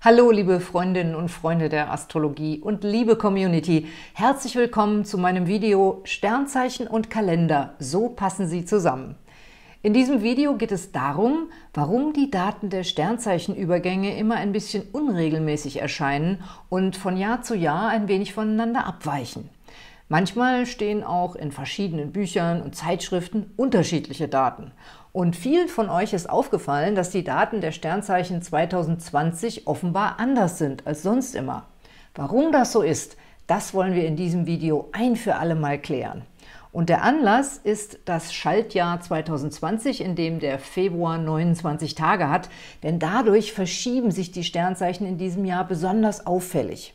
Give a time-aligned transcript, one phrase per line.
[0.00, 3.88] Hallo, liebe Freundinnen und Freunde der Astrologie und liebe Community.
[4.14, 7.74] Herzlich willkommen zu meinem Video Sternzeichen und Kalender.
[7.80, 9.16] So passen sie zusammen.
[9.82, 15.80] In diesem Video geht es darum, warum die Daten der Sternzeichenübergänge immer ein bisschen unregelmäßig
[15.80, 19.50] erscheinen und von Jahr zu Jahr ein wenig voneinander abweichen.
[20.08, 24.70] Manchmal stehen auch in verschiedenen Büchern und Zeitschriften unterschiedliche Daten.
[25.18, 30.86] Und vielen von euch ist aufgefallen, dass die Daten der Sternzeichen 2020 offenbar anders sind
[30.86, 31.66] als sonst immer.
[32.14, 33.16] Warum das so ist,
[33.48, 36.22] das wollen wir in diesem Video ein für alle Mal klären.
[36.70, 42.48] Und der Anlass ist das Schaltjahr 2020, in dem der Februar 29 Tage hat,
[42.84, 46.94] denn dadurch verschieben sich die Sternzeichen in diesem Jahr besonders auffällig.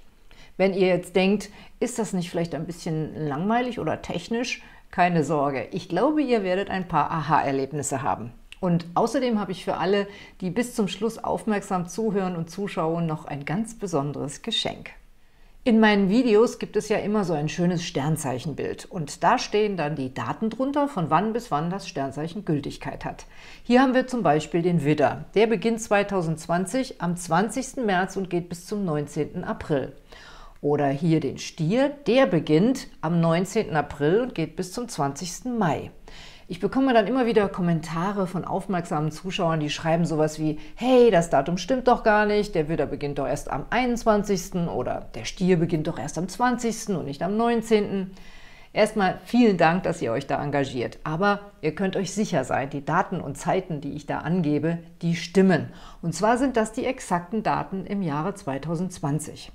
[0.55, 1.49] Wenn ihr jetzt denkt,
[1.81, 4.61] ist das nicht vielleicht ein bisschen langweilig oder technisch?
[4.93, 8.31] Keine Sorge, ich glaube, ihr werdet ein paar Aha-Erlebnisse haben.
[8.59, 10.05] Und außerdem habe ich für alle,
[10.39, 14.91] die bis zum Schluss aufmerksam zuhören und zuschauen, noch ein ganz besonderes Geschenk.
[15.63, 19.95] In meinen Videos gibt es ja immer so ein schönes Sternzeichenbild und da stehen dann
[19.95, 23.25] die Daten drunter, von wann bis wann das Sternzeichen Gültigkeit hat.
[23.63, 25.25] Hier haben wir zum Beispiel den Widder.
[25.33, 27.77] Der beginnt 2020 am 20.
[27.77, 29.43] März und geht bis zum 19.
[29.43, 29.93] April.
[30.63, 33.75] Oder hier den Stier, der beginnt am 19.
[33.75, 35.51] April und geht bis zum 20.
[35.59, 35.91] Mai.
[36.47, 41.29] Ich bekomme dann immer wieder Kommentare von aufmerksamen Zuschauern, die schreiben sowas wie, hey, das
[41.29, 44.69] Datum stimmt doch gar nicht, der Widder beginnt doch erst am 21.
[44.69, 46.95] oder der Stier beginnt doch erst am 20.
[46.95, 48.11] und nicht am 19.
[48.71, 50.97] Erstmal vielen Dank, dass ihr euch da engagiert.
[51.03, 55.17] Aber ihr könnt euch sicher sein, die Daten und Zeiten, die ich da angebe, die
[55.17, 55.73] stimmen.
[56.01, 59.51] Und zwar sind das die exakten Daten im Jahre 2020.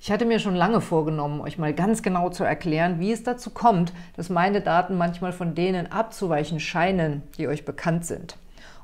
[0.00, 3.50] Ich hatte mir schon lange vorgenommen, euch mal ganz genau zu erklären, wie es dazu
[3.50, 8.36] kommt, dass meine Daten manchmal von denen abzuweichen scheinen, die euch bekannt sind.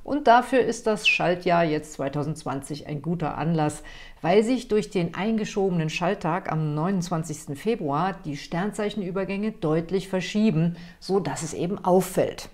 [0.02, 3.82] Und dafür ist das Schaltjahr jetzt 2020 ein guter Anlass,
[4.22, 7.58] weil sich durch den eingeschobenen Schalttag am 29.
[7.58, 12.50] Februar die Sternzeichenübergänge deutlich verschieben, so dass es eben auffällt.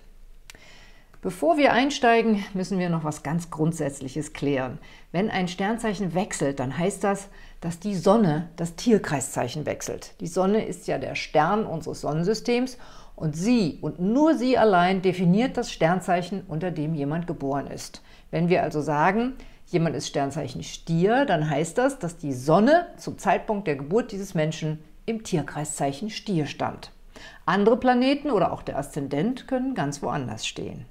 [1.21, 4.79] Bevor wir einsteigen, müssen wir noch was ganz Grundsätzliches klären.
[5.11, 7.29] Wenn ein Sternzeichen wechselt, dann heißt das,
[7.61, 10.19] dass die Sonne das Tierkreiszeichen wechselt.
[10.19, 12.77] Die Sonne ist ja der Stern unseres Sonnensystems
[13.15, 18.01] und sie und nur sie allein definiert das Sternzeichen, unter dem jemand geboren ist.
[18.31, 19.33] Wenn wir also sagen,
[19.67, 24.33] jemand ist Sternzeichen Stier, dann heißt das, dass die Sonne zum Zeitpunkt der Geburt dieses
[24.33, 26.91] Menschen im Tierkreiszeichen Stier stand.
[27.45, 30.85] Andere Planeten oder auch der Aszendent können ganz woanders stehen.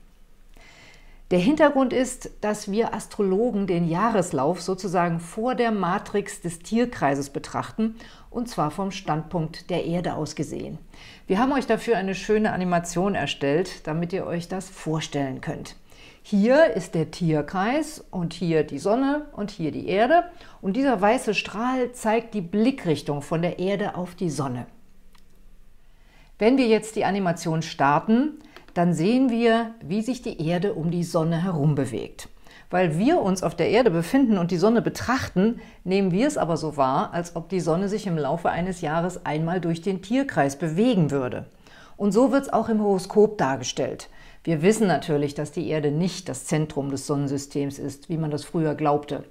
[1.31, 7.95] Der Hintergrund ist, dass wir Astrologen den Jahreslauf sozusagen vor der Matrix des Tierkreises betrachten,
[8.31, 10.79] und zwar vom Standpunkt der Erde aus gesehen.
[11.29, 15.77] Wir haben euch dafür eine schöne Animation erstellt, damit ihr euch das vorstellen könnt.
[16.23, 20.25] Hier ist der Tierkreis und hier die Sonne und hier die Erde.
[20.61, 24.67] Und dieser weiße Strahl zeigt die Blickrichtung von der Erde auf die Sonne.
[26.39, 28.41] Wenn wir jetzt die Animation starten,
[28.75, 32.29] dann sehen wir, wie sich die Erde um die Sonne herum bewegt.
[32.71, 36.57] Weil wir uns auf der Erde befinden und die Sonne betrachten, nehmen wir es aber
[36.57, 40.57] so wahr, als ob die Sonne sich im Laufe eines Jahres einmal durch den Tierkreis
[40.57, 41.47] bewegen würde.
[41.97, 44.09] Und so wird es auch im Horoskop dargestellt.
[44.43, 48.45] Wir wissen natürlich, dass die Erde nicht das Zentrum des Sonnensystems ist, wie man das
[48.45, 49.25] früher glaubte.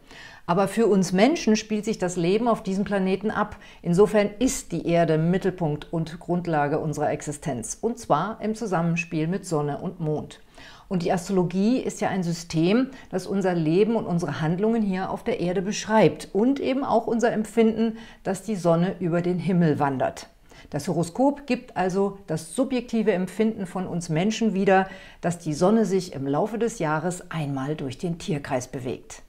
[0.49, 3.57] Aber für uns Menschen spielt sich das Leben auf diesem Planeten ab.
[3.83, 9.77] Insofern ist die Erde Mittelpunkt und Grundlage unserer Existenz, und zwar im Zusammenspiel mit Sonne
[9.77, 10.39] und Mond.
[10.87, 15.23] Und die Astrologie ist ja ein System, das unser Leben und unsere Handlungen hier auf
[15.23, 20.29] der Erde beschreibt und eben auch unser Empfinden, dass die Sonne über den Himmel wandert.
[20.71, 24.89] Das Horoskop gibt also das subjektive Empfinden von uns Menschen wieder,
[25.21, 29.21] dass die Sonne sich im Laufe des Jahres einmal durch den Tierkreis bewegt.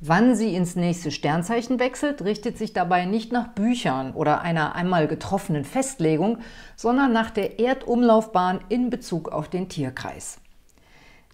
[0.00, 5.08] Wann sie ins nächste Sternzeichen wechselt, richtet sich dabei nicht nach Büchern oder einer einmal
[5.08, 6.38] getroffenen Festlegung,
[6.76, 10.36] sondern nach der Erdumlaufbahn in Bezug auf den Tierkreis.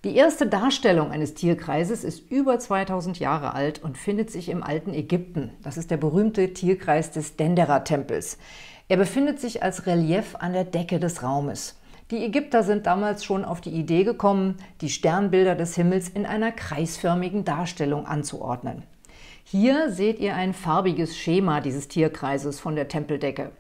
[0.04, 4.94] Die erste Darstellung eines Tierkreises ist über 2000 Jahre alt und findet sich im alten
[4.94, 5.50] Ägypten.
[5.62, 8.38] Das ist der berühmte Tierkreis des Dendera-Tempels.
[8.88, 11.76] Er befindet sich als Relief an der Decke des Raumes.
[12.12, 16.52] Die Ägypter sind damals schon auf die Idee gekommen, die Sternbilder des Himmels in einer
[16.52, 18.82] kreisförmigen Darstellung anzuordnen.
[19.44, 23.52] Hier seht ihr ein farbiges Schema dieses Tierkreises von der Tempeldecke.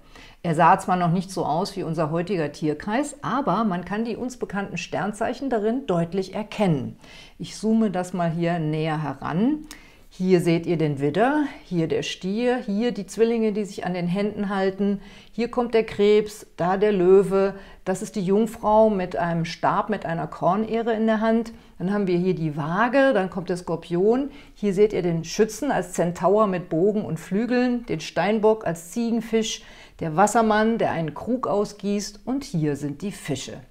[0.42, 4.16] Er sah zwar noch nicht so aus wie unser heutiger Tierkreis, aber man kann die
[4.16, 6.98] uns bekannten Sternzeichen darin deutlich erkennen.
[7.38, 9.66] Ich zoome das mal hier näher heran.
[10.14, 14.06] Hier seht ihr den Widder, hier der Stier, hier die Zwillinge, die sich an den
[14.06, 15.00] Händen halten,
[15.32, 17.54] hier kommt der Krebs, da der Löwe,
[17.86, 21.54] das ist die Jungfrau mit einem Stab, mit einer Kornehre in der Hand.
[21.78, 24.28] Dann haben wir hier die Waage, dann kommt der Skorpion.
[24.52, 29.62] Hier seht ihr den Schützen als Zentaur mit Bogen und Flügeln, den Steinbock als Ziegenfisch,
[30.00, 33.62] der Wassermann, der einen Krug ausgießt und hier sind die Fische.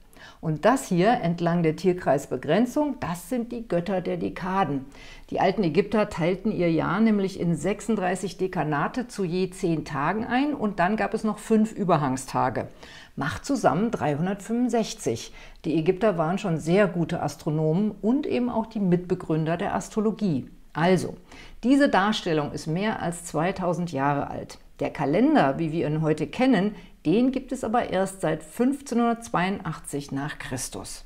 [0.41, 4.85] Und das hier entlang der Tierkreisbegrenzung, das sind die Götter der Dekaden.
[5.31, 10.53] Die alten Ägypter teilten ihr Jahr nämlich in 36 Dekanate zu je 10 Tagen ein
[10.53, 12.67] und dann gab es noch fünf Überhangstage.
[13.15, 15.31] Macht zusammen 365.
[15.63, 20.49] Die Ägypter waren schon sehr gute Astronomen und eben auch die Mitbegründer der Astrologie.
[20.73, 21.15] Also,
[21.63, 24.57] diese Darstellung ist mehr als 2000 Jahre alt.
[24.81, 26.75] Der Kalender, wie wir ihn heute kennen,
[27.05, 31.05] den gibt es aber erst seit 1582 nach Christus.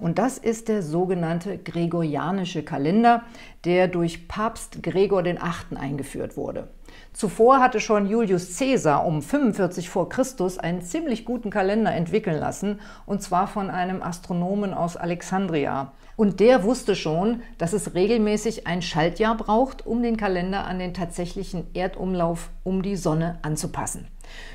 [0.00, 3.22] Und das ist der sogenannte Gregorianische Kalender,
[3.64, 5.76] der durch Papst Gregor VIII.
[5.76, 6.68] eingeführt wurde.
[7.12, 12.80] Zuvor hatte schon Julius Caesar um 45 vor Christus einen ziemlich guten Kalender entwickeln lassen,
[13.04, 15.92] und zwar von einem Astronomen aus Alexandria.
[16.16, 20.94] Und der wusste schon, dass es regelmäßig ein Schaltjahr braucht, um den Kalender an den
[20.94, 24.06] tatsächlichen Erdumlauf um die Sonne anzupassen.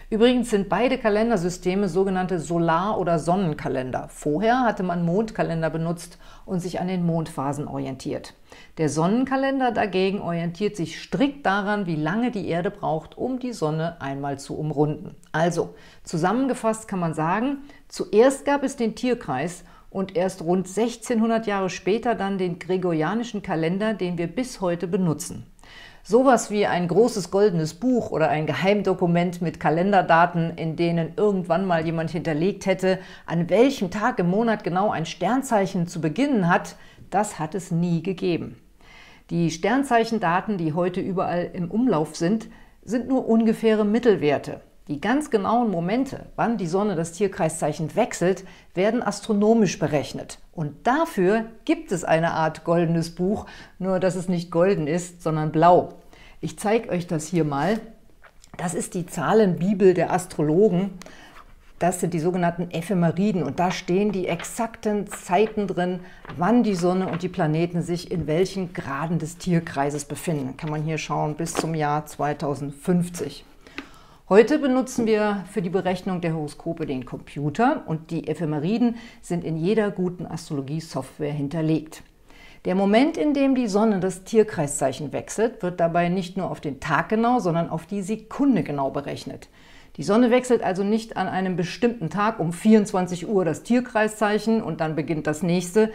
[0.09, 4.07] Übrigens sind beide Kalendersysteme sogenannte Solar- oder Sonnenkalender.
[4.09, 8.35] Vorher hatte man Mondkalender benutzt und sich an den Mondphasen orientiert.
[8.77, 13.99] Der Sonnenkalender dagegen orientiert sich strikt daran, wie lange die Erde braucht, um die Sonne
[13.99, 15.15] einmal zu umrunden.
[15.31, 15.73] Also,
[16.03, 22.15] zusammengefasst kann man sagen, zuerst gab es den Tierkreis und erst rund 1600 Jahre später
[22.15, 25.45] dann den gregorianischen Kalender, den wir bis heute benutzen.
[26.07, 31.83] Sowas wie ein großes goldenes Buch oder ein Geheimdokument mit Kalenderdaten, in denen irgendwann mal
[31.83, 36.75] jemand hinterlegt hätte, an welchem Tag im Monat genau ein Sternzeichen zu beginnen hat,
[37.09, 38.55] das hat es nie gegeben.
[39.31, 42.49] Die Sternzeichendaten, die heute überall im Umlauf sind,
[42.83, 44.61] sind nur ungefähre Mittelwerte.
[44.87, 48.43] Die ganz genauen Momente, wann die Sonne das Tierkreiszeichen wechselt,
[48.75, 50.37] werden astronomisch berechnet.
[50.51, 53.47] Und dafür gibt es eine Art goldenes Buch,
[53.79, 55.93] nur dass es nicht golden ist, sondern blau.
[56.39, 57.79] Ich zeige euch das hier mal.
[58.57, 60.91] Das ist die Zahlenbibel der Astrologen.
[61.79, 66.01] Das sind die sogenannten Ephemeriden und da stehen die exakten Zeiten drin,
[66.37, 70.57] wann die Sonne und die Planeten sich in welchen Graden des Tierkreises befinden.
[70.57, 73.43] Kann man hier schauen bis zum Jahr 2050.
[74.27, 79.55] Heute benutzen wir für die Berechnung der Horoskope den Computer und die Ephemeriden sind in
[79.55, 82.01] jeder guten Astrologie-Software hinterlegt.
[82.65, 86.79] Der Moment, in dem die Sonne das Tierkreiszeichen wechselt, wird dabei nicht nur auf den
[86.79, 89.47] Tag genau, sondern auf die Sekunde genau berechnet.
[89.97, 94.81] Die Sonne wechselt also nicht an einem bestimmten Tag um 24 Uhr das Tierkreiszeichen und
[94.81, 95.91] dann beginnt das nächste,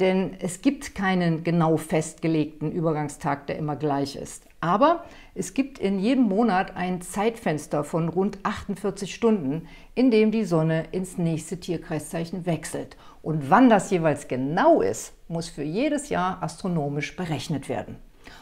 [0.00, 4.44] denn es gibt keinen genau festgelegten Übergangstag, der immer gleich ist.
[4.60, 5.04] Aber
[5.34, 10.84] es gibt in jedem Monat ein Zeitfenster von rund 48 Stunden, in dem die Sonne
[10.90, 12.96] ins nächste Tierkreiszeichen wechselt.
[13.22, 17.96] Und wann das jeweils genau ist, muss für jedes Jahr astronomisch berechnet werden.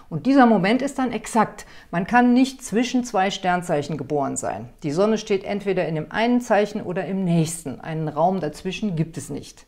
[0.08, 1.66] Und dieser Moment ist dann exakt.
[1.90, 4.68] Man kann nicht zwischen zwei Sternzeichen geboren sein.
[4.82, 7.80] Die Sonne steht entweder in dem einen Zeichen oder im nächsten.
[7.80, 9.66] Einen Raum dazwischen gibt es nicht.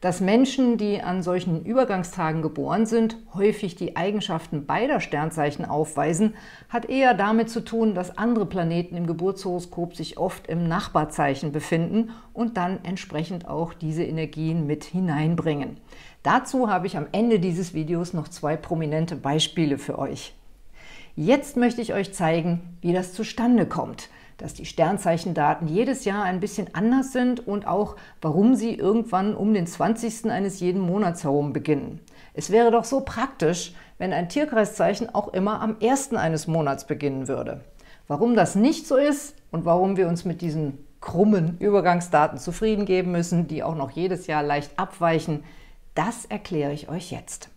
[0.00, 6.34] Dass Menschen, die an solchen Übergangstagen geboren sind, häufig die Eigenschaften beider Sternzeichen aufweisen,
[6.70, 12.12] hat eher damit zu tun, dass andere Planeten im Geburtshoroskop sich oft im Nachbarzeichen befinden
[12.32, 15.76] und dann entsprechend auch diese Energien mit hineinbringen.
[16.22, 20.34] Dazu habe ich am Ende dieses Videos noch zwei prominente Beispiele für euch.
[21.14, 24.08] Jetzt möchte ich euch zeigen, wie das zustande kommt–
[24.40, 29.52] dass die Sternzeichendaten jedes Jahr ein bisschen anders sind und auch, warum sie irgendwann um
[29.52, 30.30] den 20.
[30.30, 32.00] eines jeden Monats herum beginnen.
[32.34, 37.28] Es wäre doch so praktisch, wenn ein Tierkreiszeichen auch immer am ersten eines Monats beginnen
[37.28, 37.60] würde.
[38.08, 43.12] Warum das nicht so ist und warum wir uns mit diesen krummen Übergangsdaten zufrieden geben
[43.12, 45.44] müssen, die auch noch jedes Jahr leicht abweichen,
[45.94, 47.50] das erkläre ich euch jetzt.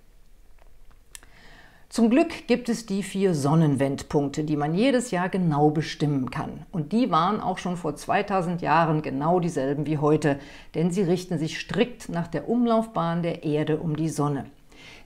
[1.93, 6.65] Zum Glück gibt es die vier Sonnenwendpunkte, die man jedes Jahr genau bestimmen kann.
[6.71, 10.39] Und die waren auch schon vor 2000 Jahren genau dieselben wie heute,
[10.73, 14.47] denn sie richten sich strikt nach der Umlaufbahn der Erde um die Sonne.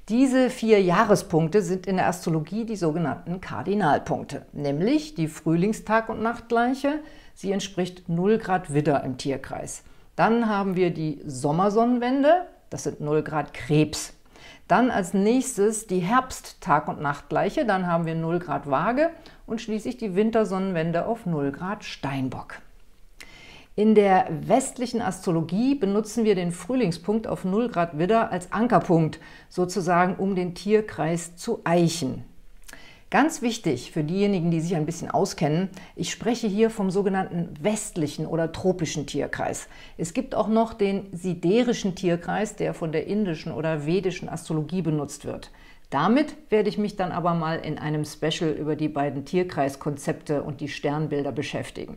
[0.08, 7.02] Diese vier Jahrespunkte sind in der Astrologie die sogenannten Kardinalpunkte, nämlich die Frühlingstag- und Nachtgleiche.
[7.36, 9.84] Sie entspricht 0 Grad Widder im Tierkreis.
[10.16, 14.14] Dann haben wir die Sommersonnenwende, das sind 0 Grad Krebs.
[14.68, 19.12] Dann als nächstes die Herbst-Tag- und Nachtgleiche, dann haben wir 0 Grad Waage
[19.46, 22.56] und schließlich die Wintersonnenwende auf 0 Grad Steinbock.
[23.76, 29.20] In der westlichen Astrologie benutzen wir den Frühlingspunkt auf 0 Grad Widder als Ankerpunkt,
[29.50, 32.26] sozusagen um den Tierkreis zu eichen.
[33.10, 38.26] Ganz wichtig für diejenigen, die sich ein bisschen auskennen, ich spreche hier vom sogenannten westlichen
[38.26, 39.70] oder tropischen Tierkreis.
[39.98, 45.24] Es gibt auch noch den siderischen Tierkreis, der von der indischen oder vedischen Astrologie benutzt
[45.24, 45.52] wird.
[45.90, 50.60] Damit werde ich mich dann aber mal in einem Special über die beiden Tierkreiskonzepte und
[50.60, 51.96] die Sternbilder beschäftigen.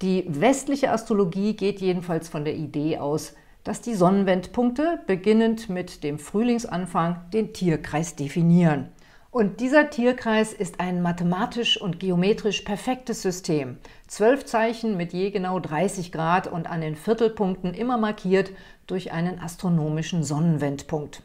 [0.00, 3.34] Die westliche Astrologie geht jedenfalls von der Idee aus,
[3.64, 8.90] dass die Sonnenwendpunkte, beginnend mit dem Frühlingsanfang, den Tierkreis definieren.
[9.32, 13.78] Und dieser Tierkreis ist ein mathematisch und geometrisch perfektes System.
[14.08, 18.50] Zwölf Zeichen mit je genau 30 Grad und an den Viertelpunkten immer markiert
[18.88, 21.22] durch einen astronomischen Sonnenwendpunkt.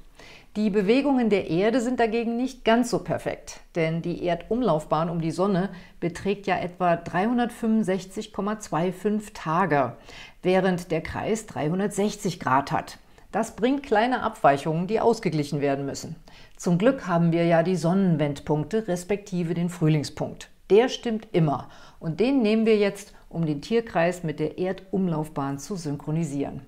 [0.55, 5.31] Die Bewegungen der Erde sind dagegen nicht ganz so perfekt, denn die Erdumlaufbahn um die
[5.31, 5.69] Sonne
[5.99, 9.97] beträgt ja etwa 365,25 Tage,
[10.43, 12.99] während der Kreis 360 Grad hat.
[13.35, 16.15] Das bringt kleine Abweichungen, die ausgeglichen werden müssen.
[16.55, 20.49] Zum Glück haben wir ja die Sonnenwendpunkte respektive den Frühlingspunkt.
[20.69, 21.67] Der stimmt immer
[21.99, 26.61] und den nehmen wir jetzt, um den Tierkreis mit der Erdumlaufbahn zu synchronisieren.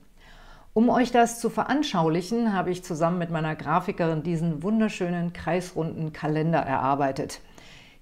[0.73, 6.59] Um euch das zu veranschaulichen, habe ich zusammen mit meiner Grafikerin diesen wunderschönen kreisrunden Kalender
[6.59, 7.39] erarbeitet.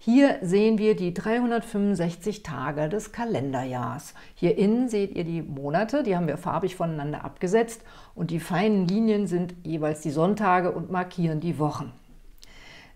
[0.05, 4.13] Hier sehen wir die 365 Tage des Kalenderjahrs.
[4.35, 7.81] Hier innen seht ihr die Monate, die haben wir farbig voneinander abgesetzt
[8.13, 11.91] und die feinen Linien sind jeweils die Sonntage und markieren die Wochen.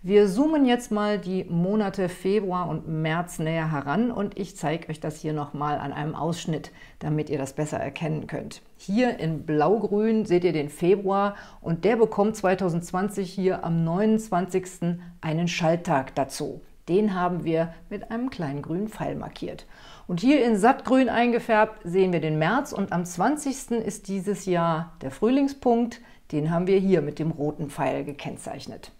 [0.03, 4.99] Wir zoomen jetzt mal die Monate Februar und März näher heran und ich zeige euch
[4.99, 8.61] das hier nochmal an einem Ausschnitt, damit ihr das besser erkennen könnt.
[8.77, 14.99] Hier in Blaugrün seht ihr den Februar und der bekommt 2020 hier am 29.
[15.21, 16.61] einen Schalttag dazu.
[16.89, 19.67] Den haben wir mit einem kleinen grünen Pfeil markiert.
[20.07, 23.71] Und hier in sattgrün eingefärbt sehen wir den März und am 20.
[23.85, 26.01] ist dieses Jahr der Frühlingspunkt.
[26.31, 28.91] Den haben wir hier mit dem roten Pfeil gekennzeichnet.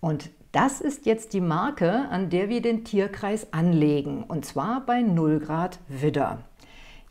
[0.00, 5.00] Und das ist jetzt die Marke, an der wir den Tierkreis anlegen, und zwar bei
[5.00, 6.40] 0 Grad Widder.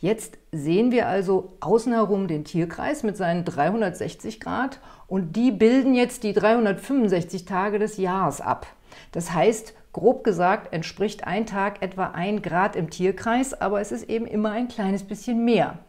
[0.02, 5.94] Jetzt sehen wir also außen herum den Tierkreis mit seinen 360 Grad und die bilden
[5.94, 8.68] jetzt die 365 Tage des Jahres ab.
[9.12, 14.10] Das heißt, grob gesagt entspricht ein Tag etwa 1 Grad im Tierkreis, aber es ist
[14.10, 15.80] eben immer ein kleines bisschen mehr.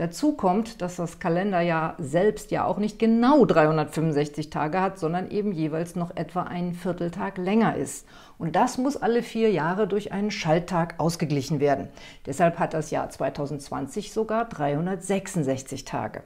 [0.00, 5.52] Dazu kommt, dass das Kalenderjahr selbst ja auch nicht genau 365 Tage hat, sondern eben
[5.52, 8.06] jeweils noch etwa einen Vierteltag länger ist.
[8.38, 11.88] Und das muss alle vier Jahre durch einen Schalttag ausgeglichen werden.
[12.24, 16.22] Deshalb hat das Jahr 2020 sogar 366 Tage.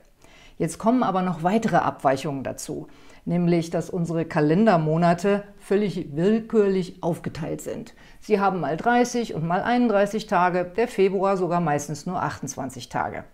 [0.56, 2.86] Jetzt kommen aber noch weitere Abweichungen dazu,
[3.24, 7.94] nämlich dass unsere Kalendermonate völlig willkürlich aufgeteilt sind.
[8.20, 13.24] Sie haben mal 30 und mal 31 Tage, der Februar sogar meistens nur 28 Tage.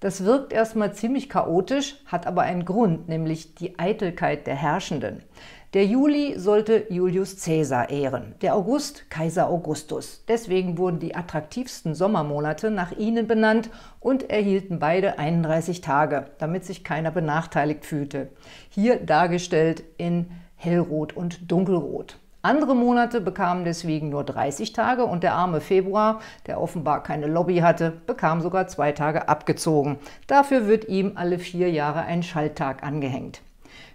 [0.00, 5.24] Das wirkt erstmal ziemlich chaotisch, hat aber einen Grund, nämlich die Eitelkeit der Herrschenden.
[5.74, 10.24] Der Juli sollte Julius Caesar ehren, der August Kaiser Augustus.
[10.28, 16.84] Deswegen wurden die attraktivsten Sommermonate nach ihnen benannt und erhielten beide 31 Tage, damit sich
[16.84, 18.28] keiner benachteiligt fühlte.
[18.70, 22.18] Hier dargestellt in hellrot und dunkelrot.
[22.40, 27.56] Andere Monate bekamen deswegen nur 30 Tage und der arme Februar, der offenbar keine Lobby
[27.56, 29.98] hatte, bekam sogar zwei Tage abgezogen.
[30.28, 33.42] Dafür wird ihm alle vier Jahre ein Schalttag angehängt.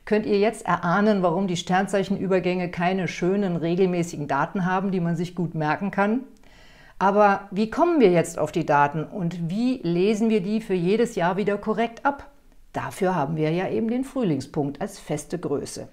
[0.04, 5.36] Könnt ihr jetzt erahnen, warum die Sternzeichenübergänge keine schönen, regelmäßigen Daten haben, die man sich
[5.36, 6.20] gut merken kann?
[7.00, 11.16] Aber wie kommen wir jetzt auf die Daten und wie lesen wir die für jedes
[11.16, 12.30] Jahr wieder korrekt ab?
[12.74, 15.88] Dafür haben wir ja eben den Frühlingspunkt als feste Größe.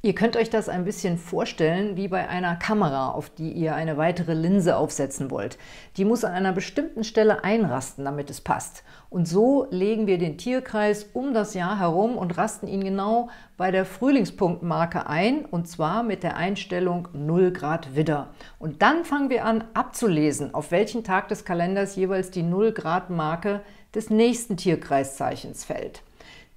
[0.00, 3.96] Ihr könnt euch das ein bisschen vorstellen wie bei einer Kamera, auf die ihr eine
[3.96, 5.58] weitere Linse aufsetzen wollt.
[5.96, 8.84] Die muss an einer bestimmten Stelle einrasten, damit es passt.
[9.10, 13.72] Und so legen wir den Tierkreis um das Jahr herum und rasten ihn genau bei
[13.72, 18.28] der Frühlingspunktmarke ein, und zwar mit der Einstellung 0 Grad Widder.
[18.60, 23.10] Und dann fangen wir an abzulesen, auf welchen Tag des Kalenders jeweils die 0 Grad
[23.10, 23.62] Marke
[23.96, 26.04] des nächsten Tierkreiszeichens fällt.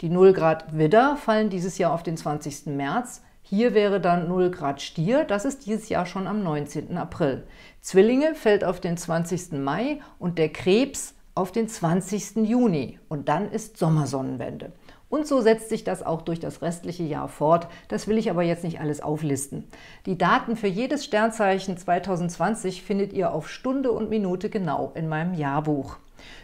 [0.02, 2.68] Die 0 Grad Widder fallen dieses Jahr auf den 20.
[2.68, 6.98] März, hier wäre dann 0 Grad Stier, das ist dieses Jahr schon am 19.
[6.98, 7.44] April.
[7.82, 9.52] Zwillinge fällt auf den 20.
[9.60, 12.48] Mai und der Krebs auf den 20.
[12.48, 12.98] Juni.
[13.10, 14.72] Und dann ist Sommersonnenwende.
[15.10, 17.68] Und so setzt sich das auch durch das restliche Jahr fort.
[17.90, 19.66] Das will ich aber jetzt nicht alles auflisten.
[20.06, 25.34] Die Daten für jedes Sternzeichen 2020 findet ihr auf Stunde und Minute genau in meinem
[25.34, 25.98] Jahrbuch.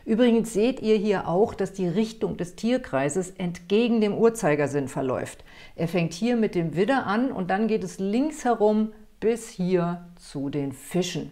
[0.05, 5.43] Übrigens seht ihr hier auch, dass die Richtung des Tierkreises entgegen dem Uhrzeigersinn verläuft.
[5.75, 10.05] Er fängt hier mit dem Widder an und dann geht es links herum bis hier
[10.15, 11.31] zu den Fischen.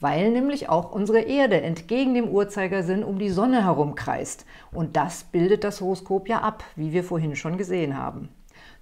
[0.00, 4.44] weil nämlich auch unsere Erde entgegen dem Uhrzeigersinn um die Sonne herumkreist.
[4.70, 8.28] Und das bildet das Horoskop ja ab, wie wir vorhin schon gesehen haben.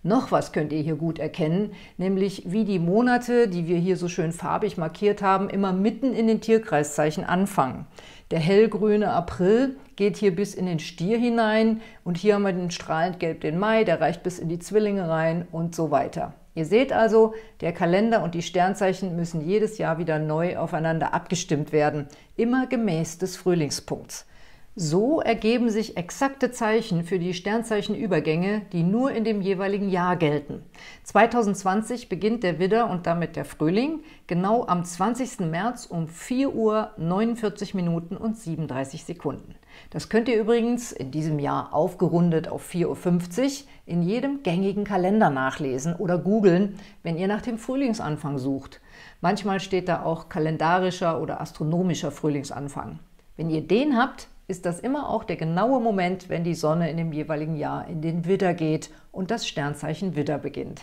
[0.04, 4.08] Noch was könnt ihr hier gut erkennen, nämlich wie die Monate, die wir hier so
[4.08, 7.86] schön farbig markiert haben, immer mitten in den Tierkreiszeichen anfangen.
[8.32, 12.72] Der hellgrüne April geht hier bis in den Stier hinein und hier haben wir den
[12.72, 16.34] strahlend gelb den Mai, der reicht bis in die Zwillinge rein und so weiter.
[16.56, 21.72] Ihr seht also, der Kalender und die Sternzeichen müssen jedes Jahr wieder neu aufeinander abgestimmt
[21.72, 24.26] werden, immer gemäß des Frühlingspunkts.
[24.74, 30.62] So ergeben sich exakte Zeichen für die Sternzeichenübergänge, die nur in dem jeweiligen Jahr gelten.
[31.04, 35.40] 2020 beginnt der Widder und damit der Frühling genau am 20.
[35.40, 39.56] März um 4 Uhr 49 Minuten und 37 Sekunden.
[39.90, 45.28] Das könnt ihr übrigens in diesem Jahr aufgerundet auf 4.50 Uhr in jedem gängigen Kalender
[45.28, 48.80] nachlesen oder googeln, wenn ihr nach dem Frühlingsanfang sucht.
[49.20, 53.00] Manchmal steht da auch kalendarischer oder astronomischer Frühlingsanfang.
[53.36, 56.98] Wenn ihr den habt, ist das immer auch der genaue Moment, wenn die Sonne in
[56.98, 60.82] dem jeweiligen Jahr in den Widder geht und das Sternzeichen Widder beginnt.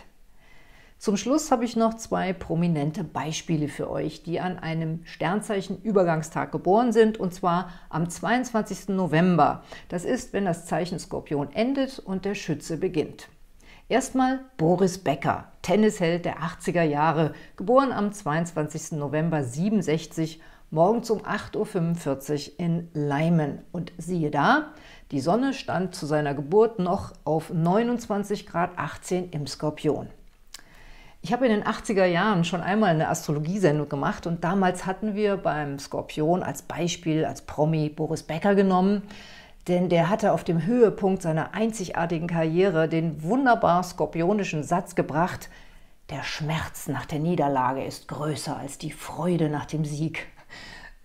[0.98, 6.92] Zum Schluss habe ich noch zwei prominente Beispiele für euch, die an einem Sternzeichen-Übergangstag geboren
[6.94, 8.90] sind, und zwar am 22.
[8.90, 9.64] November.
[9.88, 13.30] Das ist, wenn das Zeichen Skorpion endet und der Schütze beginnt.
[13.88, 18.94] Erstmal Boris Becker, Tennisheld der 80er Jahre, geboren am 22.
[18.94, 23.64] November 67 morgens um 8.45 Uhr in Leimen.
[23.72, 24.74] Und siehe da,
[25.12, 30.08] die Sonne stand zu seiner Geburt noch auf 29 Grad 18 im Skorpion.
[31.22, 35.36] Ich habe in den 80er Jahren schon einmal eine Astrologiesendung gemacht und damals hatten wir
[35.36, 39.02] beim Skorpion als Beispiel, als Promi Boris Becker genommen,
[39.68, 45.50] denn der hatte auf dem Höhepunkt seiner einzigartigen Karriere den wunderbar skorpionischen Satz gebracht,
[46.10, 50.26] der Schmerz nach der Niederlage ist größer als die Freude nach dem Sieg.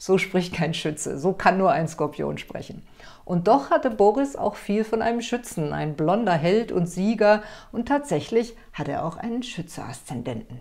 [0.06, 2.82] So spricht kein Schütze, so kann nur ein Skorpion sprechen.
[3.24, 7.42] Und doch hatte Boris auch viel von einem Schützen, ein blonder Held und Sieger,
[7.72, 10.60] und tatsächlich hat er auch einen Schütze-Aszendenten.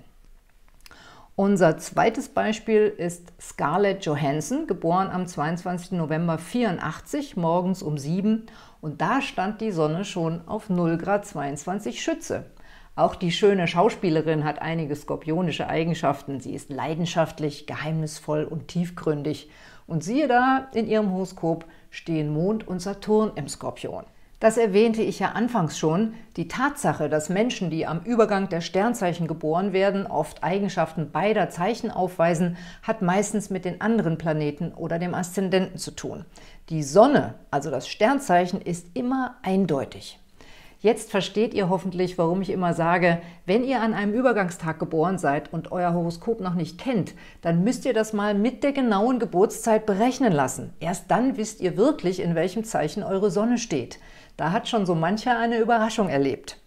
[1.36, 5.92] Unser zweites Beispiel ist Scarlett Johansson, geboren am 22.
[5.92, 8.46] November 84, morgens um 7,
[8.80, 12.46] und da stand die Sonne schon auf 0 Grad 22 Schütze.
[12.96, 16.40] Auch die schöne Schauspielerin hat einige skorpionische Eigenschaften.
[16.40, 19.50] Sie ist leidenschaftlich, geheimnisvoll und tiefgründig.
[19.88, 24.04] Und siehe da, in ihrem Horoskop stehen Mond und Saturn im Skorpion.
[24.40, 26.14] Das erwähnte ich ja anfangs schon.
[26.36, 31.90] Die Tatsache, dass Menschen, die am Übergang der Sternzeichen geboren werden, oft Eigenschaften beider Zeichen
[31.90, 36.26] aufweisen, hat meistens mit den anderen Planeten oder dem Aszendenten zu tun.
[36.70, 40.20] Die Sonne, also das Sternzeichen, ist immer eindeutig.
[40.84, 45.54] Jetzt versteht ihr hoffentlich, warum ich immer sage, wenn ihr an einem Übergangstag geboren seid
[45.54, 49.86] und euer Horoskop noch nicht kennt, dann müsst ihr das mal mit der genauen Geburtszeit
[49.86, 50.74] berechnen lassen.
[50.82, 53.98] Erst dann wisst ihr wirklich, in welchem Zeichen eure Sonne steht.
[54.36, 56.60] Da hat schon so mancher eine Überraschung erlebt.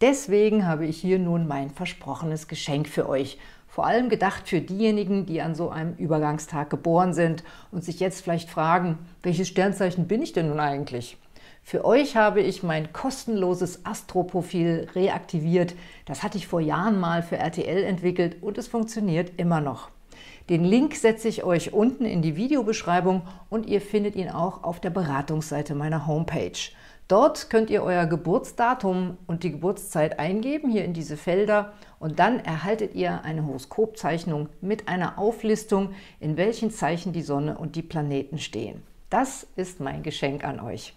[0.00, 3.36] Deswegen habe ich hier nun mein versprochenes Geschenk für euch.
[3.68, 8.22] Vor allem gedacht für diejenigen, die an so einem Übergangstag geboren sind und sich jetzt
[8.22, 11.18] vielleicht fragen, welches Sternzeichen bin ich denn nun eigentlich?
[11.66, 15.74] Für euch habe ich mein kostenloses Astro-Profil reaktiviert.
[16.04, 19.88] Das hatte ich vor Jahren mal für RTL entwickelt und es funktioniert immer noch.
[20.50, 24.78] Den Link setze ich euch unten in die Videobeschreibung und ihr findet ihn auch auf
[24.78, 26.52] der Beratungsseite meiner Homepage.
[27.08, 32.40] Dort könnt ihr euer Geburtsdatum und die Geburtszeit eingeben, hier in diese Felder, und dann
[32.40, 38.38] erhaltet ihr eine Horoskopzeichnung mit einer Auflistung, in welchen Zeichen die Sonne und die Planeten
[38.38, 38.82] stehen.
[39.08, 40.94] Das ist mein Geschenk an euch.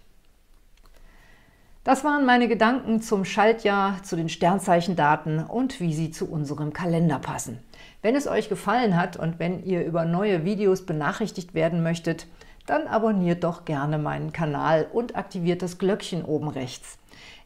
[1.87, 7.17] Das waren meine Gedanken zum Schaltjahr, zu den Sternzeichendaten und wie sie zu unserem Kalender
[7.17, 7.59] passen.
[8.01, 12.27] Wenn es euch gefallen hat und wenn ihr über neue Videos benachrichtigt werden möchtet,
[12.65, 16.97] dann abonniert doch gerne meinen Kanal und aktiviert das Glöckchen oben rechts.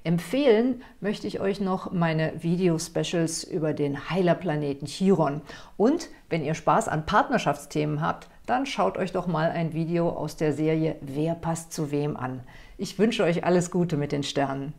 [0.03, 5.41] Empfehlen möchte ich euch noch meine Video-Specials über den Heilerplaneten Chiron.
[5.77, 10.35] Und wenn ihr Spaß an Partnerschaftsthemen habt, dann schaut euch doch mal ein Video aus
[10.35, 12.41] der Serie Wer passt zu wem an.
[12.81, 14.73] Ich wünsche euch alles Gute mit den Sternen.